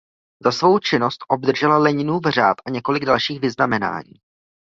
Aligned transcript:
Za 0.43 0.51
svou 0.51 0.79
činnost 0.79 1.19
obdržel 1.27 1.81
Leninův 1.81 2.21
řád 2.29 2.57
a 2.65 2.69
několik 2.69 3.05
dalších 3.05 3.39
vyznamenání. 3.39 4.13